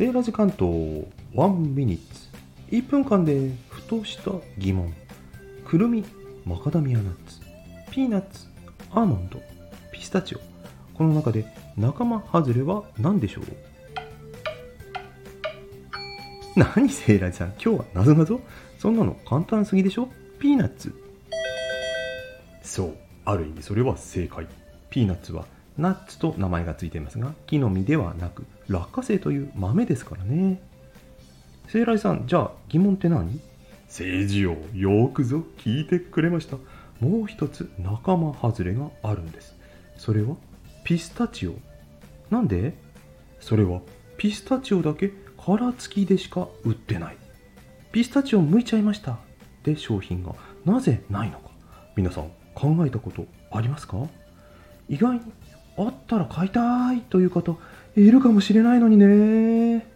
[0.00, 0.62] セーラジ関東
[1.34, 2.28] 1ミニッツ。
[2.70, 4.94] 1分間でふとした疑問。
[5.66, 6.02] くるみ
[6.46, 7.40] マカダミアナッツ。
[7.90, 8.46] ピーナッツ
[8.92, 9.38] アーモンド
[9.92, 10.38] ピスタチオ。
[10.94, 11.44] この中で
[11.76, 13.44] 仲間外れは何でしょう？
[16.56, 17.48] 何セーラジさん？
[17.48, 18.40] 今日はなぞなぞ？
[18.78, 20.08] そんなの簡単すぎでしょ？
[20.38, 20.94] ピーナッツ。
[22.62, 22.94] そう
[23.26, 24.46] ある意味それは正解。
[24.88, 25.44] ピーナッツは
[25.80, 30.62] ナッツと名前がついていますが木の実ではなく落花生という豆ですからね。
[31.68, 33.40] 聖来さんじゃあ疑問って何？
[33.86, 36.56] 政治をよくぞ聞いてくれました。
[37.00, 39.56] もう一つ仲間外れがあるんです。
[39.96, 40.36] それは
[40.84, 41.54] ピスタチオ。
[42.30, 42.74] なんで？
[43.40, 43.80] それは
[44.18, 47.16] ピスタチオだけ殻付きでしか売ってない。
[47.90, 49.18] ピスタチオ剥いちゃいました。
[49.64, 50.34] で商品が
[50.64, 51.50] なぜないのか。
[51.96, 54.06] 皆さん考えたことありますか？
[54.88, 55.20] 意外に
[55.76, 57.56] あったら買いたいという方
[57.96, 59.89] いるかもしれないのにね。